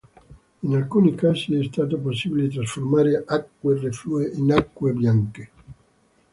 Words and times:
In 0.63 0.73
alcuni 0.73 1.13
casi 1.13 1.53
è 1.53 1.63
stato 1.71 1.99
possibile 1.99 2.49
trasformare 2.49 3.23
acque 3.23 3.79
reflue 3.79 4.29
in 4.31 4.51
acque 4.51 4.93
bianche. 4.93 5.49